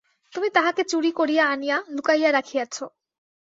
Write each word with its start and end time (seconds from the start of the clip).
তুমি 0.33 0.47
তাহাকে 0.49 0.81
চুরি 0.83 1.11
করিয়া 1.11 1.43
আনিয়া 1.47 1.77
লুকাইয়া 1.95 2.29
রাখিয়াছ। 2.31 2.75